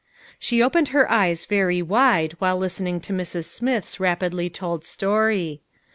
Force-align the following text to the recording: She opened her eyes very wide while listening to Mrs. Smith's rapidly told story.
She 0.39 0.63
opened 0.63 0.87
her 0.87 1.11
eyes 1.11 1.45
very 1.45 1.83
wide 1.83 2.33
while 2.39 2.57
listening 2.57 3.01
to 3.01 3.13
Mrs. 3.13 3.45
Smith's 3.45 3.99
rapidly 3.99 4.49
told 4.49 4.83
story. 4.83 5.61